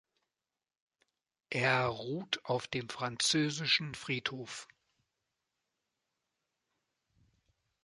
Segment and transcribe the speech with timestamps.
[1.51, 4.67] Er ruht auf dem Französischen Friedhof.